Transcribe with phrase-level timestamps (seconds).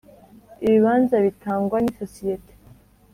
[0.65, 2.53] ibibanza bitangwa n isosiyete